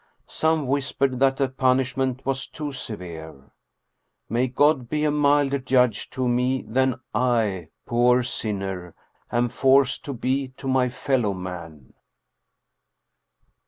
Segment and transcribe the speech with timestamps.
[0.25, 3.51] Some whispered that the punishment was too severe.
[4.29, 8.95] May God be a milder judge to me than I, poor sinner,,
[9.31, 11.93] am forced to be to my fellow men.